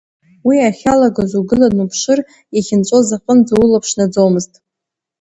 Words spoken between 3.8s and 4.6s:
наӡомызт.